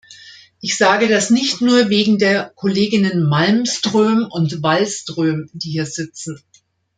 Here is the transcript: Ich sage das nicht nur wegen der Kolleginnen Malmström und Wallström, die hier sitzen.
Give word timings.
Ich 0.61 0.79
sage 0.79 1.07
das 1.07 1.29
nicht 1.29 1.61
nur 1.61 1.89
wegen 1.89 2.17
der 2.17 2.51
Kolleginnen 2.55 3.21
Malmström 3.29 4.25
und 4.31 4.63
Wallström, 4.63 5.47
die 5.53 5.73
hier 5.73 5.85
sitzen. 5.85 6.41